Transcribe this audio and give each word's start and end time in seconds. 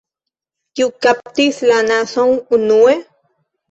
Kiu 0.79 0.87
kaptis 1.07 1.63
la 1.69 1.79
anason 1.85 2.37
unue? 2.63 3.01